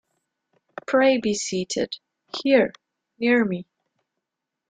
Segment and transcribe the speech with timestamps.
[0.87, 1.93] Pray be seated—
[2.43, 2.73] here
[3.19, 3.67] near me.